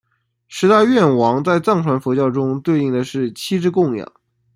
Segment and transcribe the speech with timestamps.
[0.47, 4.11] 十大愿王在藏传佛教中对应的是七支供养。